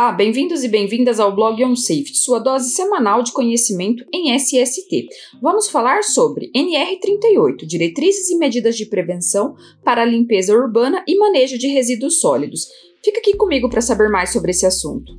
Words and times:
Olá, 0.00 0.12
bem-vindos 0.12 0.64
e 0.64 0.68
bem-vindas 0.68 1.20
ao 1.20 1.36
blog 1.36 1.62
On 1.62 1.76
Safety, 1.76 2.16
sua 2.16 2.38
dose 2.38 2.70
semanal 2.70 3.22
de 3.22 3.32
conhecimento 3.32 4.02
em 4.10 4.34
SST. 4.34 5.06
Vamos 5.42 5.68
falar 5.68 6.02
sobre 6.04 6.50
NR38, 6.56 7.66
diretrizes 7.66 8.30
e 8.30 8.38
medidas 8.38 8.78
de 8.78 8.86
prevenção 8.86 9.54
para 9.84 10.00
a 10.00 10.06
limpeza 10.06 10.54
urbana 10.54 11.04
e 11.06 11.18
manejo 11.18 11.58
de 11.58 11.66
resíduos 11.66 12.18
sólidos. 12.18 12.66
Fica 13.04 13.20
aqui 13.20 13.36
comigo 13.36 13.68
para 13.68 13.82
saber 13.82 14.08
mais 14.08 14.32
sobre 14.32 14.52
esse 14.52 14.64
assunto. 14.64 15.12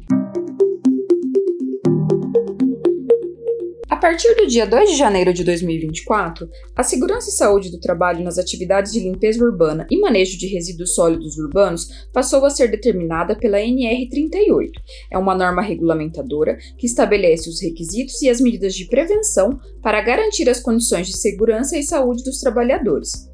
Partir 4.02 4.34
do 4.34 4.48
dia 4.48 4.66
2 4.66 4.90
de 4.90 4.98
janeiro 4.98 5.32
de 5.32 5.44
2024, 5.44 6.50
a 6.76 6.82
segurança 6.82 7.30
e 7.30 7.34
saúde 7.34 7.70
do 7.70 7.80
trabalho 7.80 8.24
nas 8.24 8.40
atividades 8.40 8.92
de 8.92 9.00
limpeza 9.00 9.46
urbana 9.46 9.86
e 9.92 10.00
manejo 10.00 10.40
de 10.40 10.48
resíduos 10.48 10.96
sólidos 10.96 11.38
urbanos 11.38 11.88
passou 12.12 12.44
a 12.44 12.50
ser 12.50 12.72
determinada 12.72 13.36
pela 13.36 13.60
NR38. 13.60 14.72
É 15.12 15.20
uma 15.20 15.36
norma 15.36 15.62
regulamentadora 15.62 16.58
que 16.80 16.88
estabelece 16.88 17.48
os 17.48 17.62
requisitos 17.62 18.20
e 18.24 18.30
as 18.30 18.42
medidas 18.42 18.74
de 18.74 18.86
prevenção 18.86 19.60
para 19.84 20.02
garantir 20.02 20.50
as 20.50 20.60
condições 20.60 21.06
de 21.06 21.16
segurança 21.16 21.78
e 21.78 21.84
saúde 21.84 22.24
dos 22.24 22.40
trabalhadores. 22.40 23.30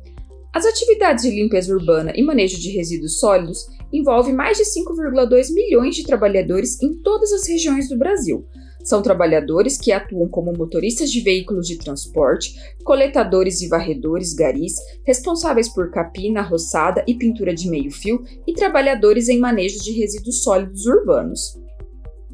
As 0.53 0.65
atividades 0.65 1.23
de 1.23 1.31
limpeza 1.31 1.73
urbana 1.73 2.11
e 2.13 2.21
manejo 2.21 2.59
de 2.59 2.71
resíduos 2.71 3.19
sólidos 3.19 3.65
envolvem 3.93 4.33
mais 4.33 4.57
de 4.57 4.65
5,2 4.65 5.53
milhões 5.53 5.95
de 5.95 6.03
trabalhadores 6.03 6.81
em 6.81 7.01
todas 7.01 7.31
as 7.31 7.47
regiões 7.47 7.87
do 7.87 7.97
Brasil, 7.97 8.45
são 8.83 9.01
trabalhadores 9.01 9.77
que 9.77 9.91
atuam 9.91 10.27
como 10.29 10.53
motoristas 10.53 11.11
de 11.11 11.21
veículos 11.21 11.67
de 11.67 11.77
transporte, 11.77 12.55
coletadores 12.83 13.61
e 13.61 13.67
varredores 13.67 14.33
garis, 14.33 14.75
responsáveis 15.05 15.67
por 15.67 15.91
capina, 15.91 16.41
roçada 16.41 17.03
e 17.07 17.15
pintura 17.15 17.53
de 17.53 17.69
meio-fio 17.69 18.23
e 18.47 18.53
trabalhadores 18.53 19.27
em 19.29 19.39
manejo 19.39 19.79
de 19.83 19.91
resíduos 19.91 20.43
sólidos 20.43 20.85
urbanos. 20.85 21.59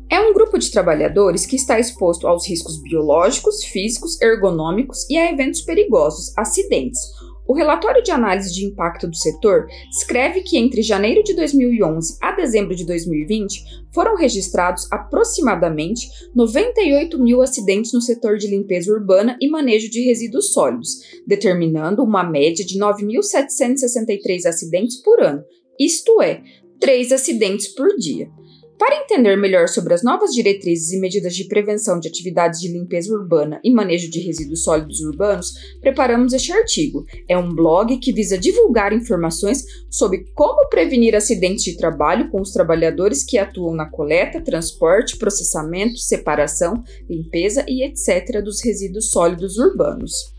É 0.09 0.19
um 0.19 0.31
grupo 0.31 0.59
de 0.59 0.69
trabalhadores 0.69 1.43
que 1.43 1.55
está 1.55 1.79
exposto 1.79 2.27
aos 2.27 2.47
riscos 2.47 2.79
biológicos, 2.83 3.63
físicos, 3.63 4.21
ergonômicos 4.21 5.09
e 5.09 5.17
a 5.17 5.31
eventos 5.31 5.61
perigosos, 5.61 6.37
acidentes, 6.37 6.99
o 7.47 7.53
relatório 7.53 8.01
de 8.01 8.11
análise 8.11 8.53
de 8.53 8.65
impacto 8.65 9.07
do 9.07 9.15
setor 9.15 9.67
escreve 9.89 10.41
que 10.41 10.57
entre 10.57 10.81
janeiro 10.81 11.23
de 11.23 11.35
2011 11.35 12.17
a 12.21 12.31
dezembro 12.31 12.75
de 12.75 12.85
2020 12.85 13.63
foram 13.93 14.15
registrados 14.15 14.91
aproximadamente 14.91 16.07
98 16.35 17.19
mil 17.21 17.41
acidentes 17.41 17.93
no 17.93 18.01
setor 18.01 18.37
de 18.37 18.47
limpeza 18.47 18.91
urbana 18.91 19.37
e 19.41 19.49
manejo 19.49 19.89
de 19.89 20.03
resíduos 20.05 20.53
sólidos, 20.53 20.99
determinando 21.27 22.03
uma 22.03 22.23
média 22.23 22.65
de 22.65 22.79
9.763 22.79 24.45
acidentes 24.45 25.01
por 25.01 25.21
ano, 25.21 25.43
isto 25.79 26.21
é, 26.21 26.41
3 26.79 27.11
acidentes 27.11 27.67
por 27.67 27.87
dia. 27.97 28.29
Para 28.77 28.97
entender 28.97 29.35
melhor 29.35 29.67
sobre 29.67 29.93
as 29.93 30.03
novas 30.03 30.31
diretrizes 30.31 30.91
e 30.91 30.99
medidas 30.99 31.35
de 31.35 31.45
prevenção 31.45 31.99
de 31.99 32.07
atividades 32.07 32.59
de 32.59 32.67
limpeza 32.67 33.13
urbana 33.13 33.61
e 33.63 33.71
manejo 33.71 34.09
de 34.09 34.19
resíduos 34.19 34.63
sólidos 34.63 34.99
urbanos, 34.99 35.53
preparamos 35.79 36.33
este 36.33 36.51
artigo. 36.51 37.05
É 37.27 37.37
um 37.37 37.53
blog 37.53 37.97
que 37.99 38.11
visa 38.11 38.37
divulgar 38.37 38.91
informações 38.91 39.63
sobre 39.89 40.25
como 40.33 40.67
prevenir 40.69 41.15
acidentes 41.15 41.63
de 41.63 41.77
trabalho 41.77 42.29
com 42.29 42.41
os 42.41 42.51
trabalhadores 42.51 43.23
que 43.23 43.37
atuam 43.37 43.75
na 43.75 43.89
coleta, 43.89 44.41
transporte, 44.41 45.17
processamento, 45.17 45.97
separação, 45.97 46.83
limpeza 47.07 47.63
e 47.67 47.83
etc. 47.83 48.41
dos 48.43 48.63
resíduos 48.63 49.11
sólidos 49.11 49.57
urbanos. 49.57 50.32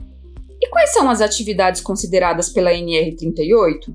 Quais 0.74 0.92
são 0.92 1.08
as 1.08 1.20
atividades 1.20 1.80
consideradas 1.80 2.48
pela 2.48 2.72
NR38? 2.72 3.94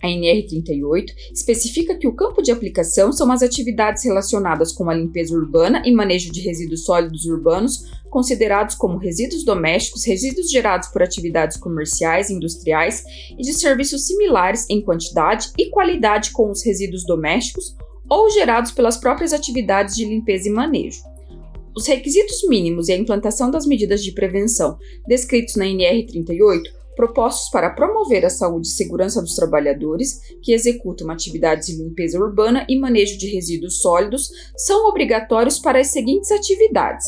A 0.00 0.06
NR38 0.06 1.06
especifica 1.32 1.98
que 1.98 2.06
o 2.06 2.14
campo 2.14 2.40
de 2.40 2.52
aplicação 2.52 3.10
são 3.12 3.32
as 3.32 3.42
atividades 3.42 4.04
relacionadas 4.04 4.70
com 4.70 4.88
a 4.88 4.94
limpeza 4.94 5.34
urbana 5.34 5.82
e 5.84 5.90
manejo 5.90 6.30
de 6.30 6.40
resíduos 6.40 6.84
sólidos 6.84 7.24
urbanos, 7.24 7.82
considerados 8.08 8.76
como 8.76 8.96
resíduos 8.96 9.44
domésticos, 9.44 10.04
resíduos 10.04 10.48
gerados 10.48 10.86
por 10.90 11.02
atividades 11.02 11.56
comerciais, 11.56 12.30
industriais 12.30 13.02
e 13.36 13.42
de 13.42 13.52
serviços 13.52 14.06
similares 14.06 14.70
em 14.70 14.80
quantidade 14.80 15.50
e 15.58 15.68
qualidade 15.68 16.30
com 16.30 16.48
os 16.48 16.64
resíduos 16.64 17.04
domésticos 17.04 17.74
ou 18.08 18.30
gerados 18.30 18.70
pelas 18.70 18.96
próprias 18.96 19.32
atividades 19.32 19.96
de 19.96 20.04
limpeza 20.04 20.48
e 20.48 20.52
manejo. 20.52 21.09
Os 21.80 21.86
requisitos 21.86 22.46
mínimos 22.46 22.88
e 22.88 22.92
a 22.92 22.96
implantação 22.98 23.50
das 23.50 23.64
medidas 23.64 24.04
de 24.04 24.12
prevenção 24.12 24.76
descritos 25.08 25.56
na 25.56 25.64
NR38, 25.64 26.60
propostos 26.94 27.50
para 27.50 27.70
promover 27.70 28.26
a 28.26 28.28
saúde 28.28 28.68
e 28.68 28.72
segurança 28.72 29.22
dos 29.22 29.34
trabalhadores 29.34 30.20
que 30.42 30.52
executam 30.52 31.10
atividades 31.10 31.68
de 31.68 31.82
limpeza 31.82 32.18
urbana 32.18 32.66
e 32.68 32.78
manejo 32.78 33.16
de 33.16 33.28
resíduos 33.28 33.80
sólidos, 33.80 34.28
são 34.58 34.90
obrigatórios 34.90 35.58
para 35.58 35.80
as 35.80 35.86
seguintes 35.86 36.30
atividades: 36.30 37.06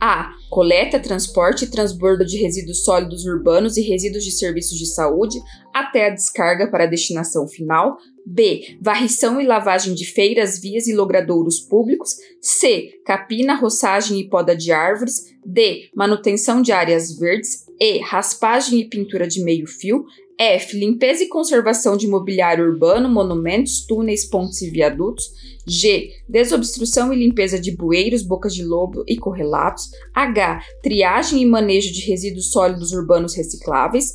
a. 0.00 0.32
Coleta, 0.50 0.98
transporte 0.98 1.64
e 1.64 1.70
transbordo 1.70 2.26
de 2.26 2.36
resíduos 2.36 2.82
sólidos 2.82 3.24
urbanos 3.26 3.76
e 3.76 3.82
resíduos 3.82 4.24
de 4.24 4.32
serviços 4.32 4.76
de 4.76 4.86
saúde 4.86 5.38
até 5.72 6.06
a 6.06 6.10
descarga 6.10 6.68
para 6.68 6.82
a 6.82 6.88
destinação 6.88 7.46
final. 7.46 7.96
B. 8.30 8.76
Varrição 8.80 9.40
e 9.40 9.46
lavagem 9.46 9.94
de 9.94 10.04
feiras, 10.04 10.60
vias 10.60 10.86
e 10.86 10.94
logradouros 10.94 11.60
públicos. 11.60 12.14
C. 12.42 13.00
Capina, 13.04 13.54
roçagem 13.54 14.20
e 14.20 14.28
poda 14.28 14.54
de 14.54 14.70
árvores. 14.70 15.34
D. 15.44 15.88
Manutenção 15.94 16.60
de 16.60 16.70
áreas 16.70 17.18
verdes. 17.18 17.64
E. 17.80 17.98
Raspagem 18.00 18.80
e 18.80 18.88
pintura 18.88 19.26
de 19.26 19.42
meio-fio. 19.42 20.04
F. 20.38 20.78
Limpeza 20.78 21.24
e 21.24 21.28
conservação 21.28 21.96
de 21.96 22.06
mobiliário 22.06 22.66
urbano, 22.66 23.08
monumentos, 23.08 23.86
túneis, 23.86 24.28
pontes 24.28 24.60
e 24.60 24.70
viadutos. 24.70 25.24
G. 25.66 26.10
Desobstrução 26.28 27.12
e 27.12 27.16
limpeza 27.16 27.58
de 27.58 27.74
bueiros, 27.74 28.22
bocas 28.22 28.54
de 28.54 28.62
lobo 28.62 29.04
e 29.08 29.16
correlatos. 29.16 29.88
H. 30.14 30.60
Triagem 30.82 31.40
e 31.40 31.46
manejo 31.46 31.92
de 31.92 32.02
resíduos 32.02 32.52
sólidos 32.52 32.92
urbanos 32.92 33.34
recicláveis. 33.34 34.14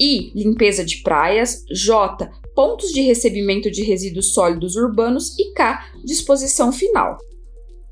I. 0.00 0.32
Limpeza 0.34 0.84
de 0.84 1.02
praias. 1.02 1.64
J. 1.70 2.28
Pontos 2.54 2.90
de 2.90 3.00
recebimento 3.00 3.70
de 3.70 3.82
resíduos 3.82 4.32
sólidos 4.32 4.76
urbanos. 4.76 5.36
E 5.38 5.52
K. 5.52 5.86
Disposição 6.04 6.70
final. 6.72 7.18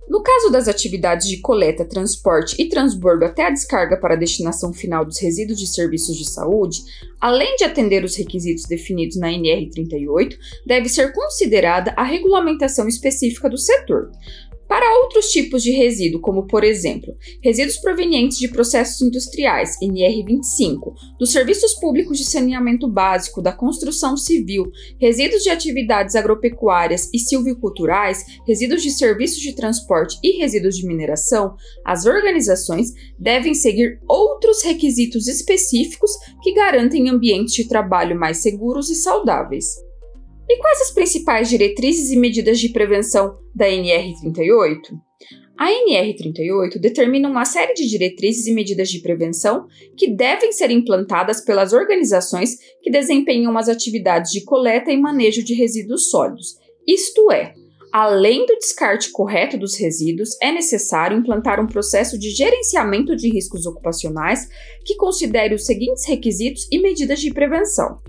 No 0.09 0.23
caso 0.23 0.51
das 0.51 0.69
atividades 0.69 1.27
de 1.29 1.39
coleta, 1.39 1.85
transporte 1.85 2.61
e 2.61 2.69
transbordo 2.69 3.25
até 3.25 3.47
a 3.47 3.51
descarga 3.51 3.97
para 3.97 4.15
a 4.15 4.17
destinação 4.17 4.73
final 4.73 5.05
dos 5.05 5.19
resíduos 5.19 5.59
de 5.59 5.67
serviços 5.67 6.17
de 6.17 6.29
saúde, 6.29 6.83
além 7.21 7.57
de 7.57 7.65
atender 7.65 8.05
os 8.05 8.15
requisitos 8.17 8.65
definidos 8.65 9.17
na 9.17 9.29
NR38, 9.29 10.37
deve 10.67 10.89
ser 10.89 11.13
considerada 11.13 11.95
a 11.97 12.03
regulamentação 12.03 12.87
específica 12.89 13.49
do 13.49 13.57
setor. 13.57 14.11
Para 14.73 15.01
outros 15.03 15.27
tipos 15.27 15.63
de 15.63 15.71
resíduo, 15.71 16.19
como 16.19 16.47
por 16.47 16.65
exemplo, 16.65 17.15
resíduos 17.45 17.77
provenientes 17.77 18.39
de 18.39 18.49
processos 18.49 19.03
industriais, 19.03 19.77
NR25, 19.83 20.95
dos 21.19 21.31
serviços 21.31 21.75
públicos 21.75 22.17
de 22.17 22.25
saneamento 22.25 22.89
básico, 22.89 23.43
da 23.43 23.53
construção 23.53 24.17
civil, 24.17 24.73
resíduos 24.99 25.43
de 25.43 25.51
atividades 25.51 26.15
agropecuárias 26.15 27.11
e 27.13 27.19
silviculturais, 27.19 28.25
resíduos 28.47 28.83
de 28.83 28.93
serviços 28.93 29.43
de 29.43 29.55
transporte 29.55 30.17
e 30.25 30.39
resíduos 30.39 30.79
de 30.79 30.87
mineração, 30.87 31.55
as 31.85 32.07
organizações 32.07 32.95
devem 33.19 33.53
seguir 33.53 34.01
outros 34.09 34.63
requisitos 34.63 35.29
específicos 35.29 36.13
que 36.43 36.55
garantem 36.55 37.11
ambientes 37.11 37.53
de 37.53 37.69
trabalho 37.69 38.19
mais 38.19 38.39
seguros 38.39 38.89
e 38.89 38.95
saudáveis. 38.95 39.67
E 40.53 40.59
quais 40.59 40.83
as 40.83 40.91
principais 40.91 41.49
diretrizes 41.49 42.11
e 42.11 42.17
medidas 42.17 42.61
de 42.61 42.69
prevenção 42.69 43.39
da 43.55 43.67
NR38? 43.69 44.83
A 45.59 45.71
NR38 45.71 46.79
determina 46.79 47.27
uma 47.27 47.47
série 47.47 47.73
de 47.73 47.89
diretrizes 47.89 48.47
e 48.47 48.53
medidas 48.53 48.91
de 48.91 49.01
prevenção 49.01 49.67
que 49.97 50.11
devem 50.11 50.53
ser 50.53 50.71
implantadas 50.71 51.41
pelas 51.41 51.73
organizações 51.73 52.59
que 52.83 52.91
desempenham 52.91 53.57
as 53.57 53.71
atividades 53.71 54.31
de 54.31 54.45
coleta 54.45 54.93
e 54.93 55.01
manejo 55.01 55.43
de 55.43 55.55
resíduos 55.55 56.11
sólidos. 56.11 56.59
Isto 56.87 57.33
é, 57.33 57.55
além 57.91 58.45
do 58.45 58.55
descarte 58.59 59.11
correto 59.11 59.57
dos 59.57 59.79
resíduos, 59.79 60.37
é 60.43 60.53
necessário 60.53 61.17
implantar 61.17 61.65
um 61.65 61.67
processo 61.67 62.19
de 62.19 62.29
gerenciamento 62.29 63.17
de 63.17 63.31
riscos 63.31 63.65
ocupacionais 63.65 64.47
que 64.85 64.97
considere 64.97 65.55
os 65.55 65.65
seguintes 65.65 66.07
requisitos 66.07 66.69
e 66.71 66.79
medidas 66.79 67.21
de 67.21 67.33
prevenção. 67.33 68.03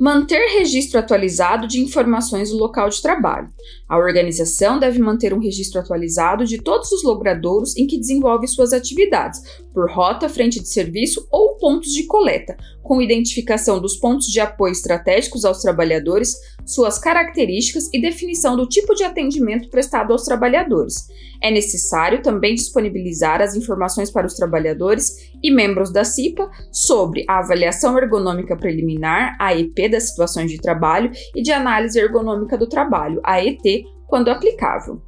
Manter 0.00 0.58
registro 0.58 0.98
atualizado 0.98 1.68
de 1.68 1.78
informações 1.78 2.48
do 2.48 2.56
local 2.56 2.88
de 2.88 3.02
trabalho. 3.02 3.52
A 3.86 3.98
organização 3.98 4.78
deve 4.78 4.98
manter 4.98 5.34
um 5.34 5.38
registro 5.38 5.78
atualizado 5.78 6.46
de 6.46 6.56
todos 6.56 6.90
os 6.90 7.04
logradouros 7.04 7.76
em 7.76 7.86
que 7.86 7.98
desenvolve 7.98 8.48
suas 8.48 8.72
atividades, 8.72 9.42
por 9.74 9.90
rota, 9.90 10.26
frente 10.26 10.58
de 10.58 10.70
serviço 10.70 11.28
ou 11.30 11.49
pontos 11.60 11.92
de 11.92 12.06
coleta, 12.06 12.56
com 12.82 13.00
identificação 13.00 13.80
dos 13.80 13.96
pontos 13.96 14.26
de 14.26 14.40
apoio 14.40 14.72
estratégicos 14.72 15.44
aos 15.44 15.60
trabalhadores, 15.60 16.34
suas 16.66 16.98
características 16.98 17.88
e 17.92 18.00
definição 18.00 18.56
do 18.56 18.66
tipo 18.66 18.94
de 18.94 19.04
atendimento 19.04 19.68
prestado 19.68 20.12
aos 20.12 20.24
trabalhadores. 20.24 21.06
É 21.42 21.50
necessário 21.50 22.22
também 22.22 22.54
disponibilizar 22.54 23.40
as 23.40 23.54
informações 23.54 24.10
para 24.10 24.26
os 24.26 24.34
trabalhadores 24.34 25.30
e 25.42 25.50
membros 25.50 25.92
da 25.92 26.04
CIPA 26.04 26.50
sobre 26.72 27.24
a 27.28 27.38
avaliação 27.38 27.96
ergonômica 27.96 28.56
preliminar, 28.56 29.36
AEP, 29.38 29.88
das 29.88 30.10
situações 30.10 30.50
de 30.50 30.58
trabalho 30.58 31.10
e 31.34 31.42
de 31.42 31.52
análise 31.52 31.98
ergonômica 31.98 32.58
do 32.58 32.68
trabalho, 32.68 33.20
AET, 33.24 33.84
quando 34.08 34.28
aplicável. 34.28 35.00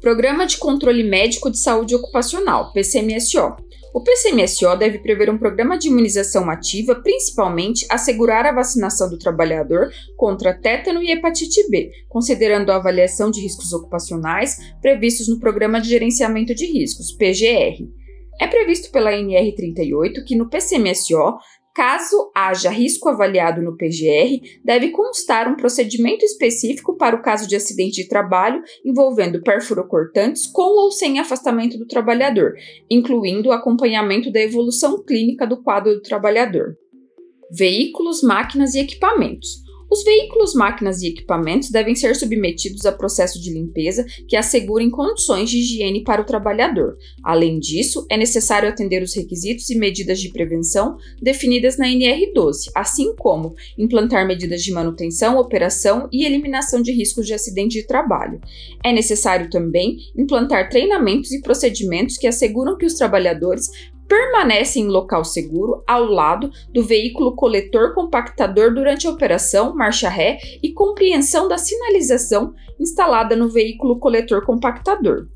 Programa 0.00 0.46
de 0.46 0.58
Controle 0.58 1.02
Médico 1.02 1.50
de 1.50 1.58
Saúde 1.58 1.94
Ocupacional, 1.94 2.72
PCMSO. 2.74 3.56
O 3.94 4.02
PCMSO 4.02 4.76
deve 4.76 4.98
prever 4.98 5.30
um 5.30 5.38
programa 5.38 5.78
de 5.78 5.86
imunização 5.86 6.50
ativa, 6.50 6.96
principalmente 6.96 7.86
assegurar 7.88 8.44
a 8.44 8.52
vacinação 8.52 9.08
do 9.08 9.16
trabalhador 9.16 9.88
contra 10.16 10.52
tétano 10.52 11.00
e 11.00 11.12
hepatite 11.12 11.70
B, 11.70 11.92
considerando 12.08 12.70
a 12.70 12.76
avaliação 12.76 13.30
de 13.30 13.40
riscos 13.40 13.72
ocupacionais 13.72 14.56
previstos 14.82 15.28
no 15.28 15.38
Programa 15.38 15.80
de 15.80 15.88
Gerenciamento 15.90 16.52
de 16.56 16.66
Riscos, 16.66 17.12
PGR. 17.12 17.88
É 18.40 18.48
previsto 18.48 18.90
pela 18.90 19.12
NR38 19.12 20.24
que 20.26 20.34
no 20.34 20.50
PCMSO 20.50 21.38
Caso 21.74 22.30
haja 22.32 22.70
risco 22.70 23.08
avaliado 23.08 23.60
no 23.60 23.76
PGR, 23.76 24.40
deve 24.62 24.90
constar 24.90 25.50
um 25.50 25.56
procedimento 25.56 26.24
específico 26.24 26.96
para 26.96 27.16
o 27.16 27.20
caso 27.20 27.48
de 27.48 27.56
acidente 27.56 28.00
de 28.00 28.08
trabalho 28.08 28.62
envolvendo 28.84 29.42
perfurocortantes 29.42 30.46
com 30.46 30.62
ou 30.62 30.92
sem 30.92 31.18
afastamento 31.18 31.76
do 31.76 31.84
trabalhador, 31.84 32.54
incluindo 32.88 33.48
o 33.48 33.52
acompanhamento 33.52 34.30
da 34.30 34.40
evolução 34.40 35.02
clínica 35.02 35.44
do 35.48 35.64
quadro 35.64 35.94
do 35.94 36.00
trabalhador. 36.00 36.76
Veículos, 37.50 38.22
máquinas 38.22 38.76
e 38.76 38.78
equipamentos. 38.78 39.63
Os 39.94 40.02
veículos, 40.02 40.54
máquinas 40.54 41.02
e 41.02 41.06
equipamentos 41.06 41.70
devem 41.70 41.94
ser 41.94 42.16
submetidos 42.16 42.84
a 42.84 42.90
processo 42.90 43.40
de 43.40 43.52
limpeza 43.52 44.04
que 44.26 44.34
assegurem 44.36 44.90
condições 44.90 45.48
de 45.48 45.58
higiene 45.58 46.02
para 46.02 46.20
o 46.20 46.24
trabalhador. 46.24 46.96
Além 47.22 47.60
disso, 47.60 48.04
é 48.10 48.16
necessário 48.16 48.68
atender 48.68 49.04
os 49.04 49.14
requisitos 49.14 49.70
e 49.70 49.78
medidas 49.78 50.20
de 50.20 50.32
prevenção 50.32 50.96
definidas 51.22 51.78
na 51.78 51.86
NR12, 51.86 52.72
assim 52.74 53.14
como 53.14 53.54
implantar 53.78 54.26
medidas 54.26 54.64
de 54.64 54.72
manutenção, 54.72 55.38
operação 55.38 56.08
e 56.10 56.24
eliminação 56.24 56.82
de 56.82 56.90
riscos 56.90 57.24
de 57.24 57.34
acidente 57.34 57.80
de 57.80 57.86
trabalho. 57.86 58.40
É 58.84 58.92
necessário 58.92 59.48
também 59.48 59.98
implantar 60.18 60.70
treinamentos 60.70 61.30
e 61.30 61.40
procedimentos 61.40 62.18
que 62.18 62.26
asseguram 62.26 62.76
que 62.76 62.84
os 62.84 62.94
trabalhadores 62.94 63.70
permanece 64.08 64.78
em 64.78 64.86
local 64.86 65.24
seguro 65.24 65.82
ao 65.86 66.04
lado 66.04 66.50
do 66.72 66.82
veículo 66.82 67.34
coletor 67.34 67.94
compactador 67.94 68.74
durante 68.74 69.06
a 69.06 69.10
operação, 69.10 69.74
marcha 69.74 70.08
ré 70.08 70.38
e 70.62 70.72
compreensão 70.72 71.48
da 71.48 71.58
sinalização 71.58 72.54
instalada 72.78 73.34
no 73.36 73.48
veículo 73.48 73.98
coletor 73.98 74.44
compactador. 74.44 75.28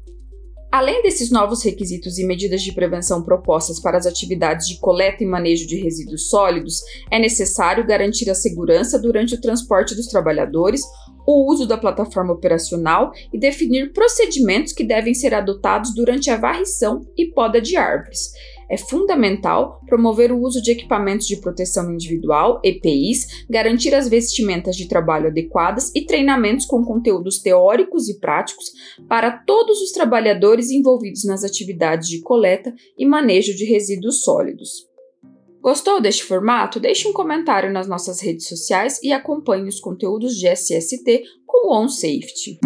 Além 0.70 1.02
desses 1.02 1.30
novos 1.30 1.64
requisitos 1.64 2.18
e 2.18 2.26
medidas 2.26 2.62
de 2.62 2.74
prevenção 2.74 3.22
propostas 3.22 3.80
para 3.80 3.96
as 3.96 4.04
atividades 4.04 4.68
de 4.68 4.78
coleta 4.78 5.24
e 5.24 5.26
manejo 5.26 5.66
de 5.66 5.80
resíduos 5.80 6.28
sólidos, 6.28 6.82
é 7.10 7.18
necessário 7.18 7.86
garantir 7.86 8.28
a 8.28 8.34
segurança 8.34 8.98
durante 8.98 9.34
o 9.34 9.40
transporte 9.40 9.94
dos 9.94 10.08
trabalhadores, 10.08 10.82
o 11.26 11.50
uso 11.50 11.66
da 11.66 11.78
plataforma 11.78 12.34
operacional 12.34 13.12
e 13.32 13.38
definir 13.38 13.94
procedimentos 13.94 14.74
que 14.74 14.84
devem 14.84 15.14
ser 15.14 15.32
adotados 15.32 15.94
durante 15.94 16.30
a 16.30 16.36
varrição 16.36 17.00
e 17.16 17.32
poda 17.32 17.62
de 17.62 17.74
árvores 17.74 18.30
é 18.68 18.76
fundamental 18.76 19.80
promover 19.86 20.30
o 20.30 20.40
uso 20.40 20.62
de 20.62 20.70
equipamentos 20.70 21.26
de 21.26 21.36
proteção 21.36 21.92
individual, 21.92 22.60
EPIs, 22.64 23.44
garantir 23.48 23.94
as 23.94 24.08
vestimentas 24.08 24.76
de 24.76 24.88
trabalho 24.88 25.28
adequadas 25.28 25.90
e 25.94 26.04
treinamentos 26.04 26.66
com 26.66 26.84
conteúdos 26.84 27.38
teóricos 27.40 28.08
e 28.08 28.18
práticos 28.18 28.72
para 29.08 29.30
todos 29.30 29.80
os 29.80 29.92
trabalhadores 29.92 30.70
envolvidos 30.70 31.24
nas 31.24 31.44
atividades 31.44 32.08
de 32.08 32.20
coleta 32.20 32.74
e 32.98 33.06
manejo 33.06 33.54
de 33.54 33.64
resíduos 33.64 34.22
sólidos. 34.22 34.88
Gostou 35.60 36.00
deste 36.00 36.22
formato? 36.24 36.78
Deixe 36.78 37.08
um 37.08 37.12
comentário 37.12 37.72
nas 37.72 37.88
nossas 37.88 38.20
redes 38.20 38.46
sociais 38.46 39.02
e 39.02 39.12
acompanhe 39.12 39.68
os 39.68 39.80
conteúdos 39.80 40.36
de 40.36 40.46
SST 40.48 41.24
com 41.44 41.68
o 41.68 41.82
OnSafety. 41.82 42.58